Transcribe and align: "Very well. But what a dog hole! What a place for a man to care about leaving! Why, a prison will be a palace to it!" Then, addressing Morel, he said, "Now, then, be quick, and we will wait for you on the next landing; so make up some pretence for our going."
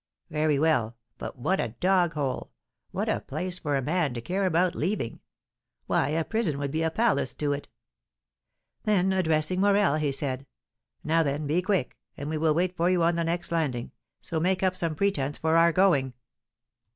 "Very 0.31 0.57
well. 0.57 0.97
But 1.19 1.37
what 1.37 1.59
a 1.59 1.75
dog 1.79 2.13
hole! 2.13 2.49
What 2.89 3.07
a 3.07 3.19
place 3.19 3.59
for 3.59 3.75
a 3.75 3.83
man 3.83 4.15
to 4.15 4.19
care 4.21 4.47
about 4.47 4.73
leaving! 4.73 5.19
Why, 5.85 6.07
a 6.07 6.25
prison 6.25 6.57
will 6.57 6.69
be 6.69 6.81
a 6.81 6.89
palace 6.89 7.35
to 7.35 7.53
it!" 7.53 7.67
Then, 8.83 9.13
addressing 9.13 9.61
Morel, 9.61 9.97
he 9.97 10.11
said, 10.11 10.47
"Now, 11.03 11.21
then, 11.21 11.45
be 11.45 11.61
quick, 11.61 11.99
and 12.17 12.31
we 12.31 12.37
will 12.39 12.55
wait 12.55 12.75
for 12.75 12.89
you 12.89 13.03
on 13.03 13.13
the 13.15 13.23
next 13.23 13.51
landing; 13.51 13.91
so 14.21 14.39
make 14.39 14.63
up 14.63 14.75
some 14.75 14.95
pretence 14.95 15.37
for 15.37 15.55
our 15.55 15.71
going." 15.71 16.13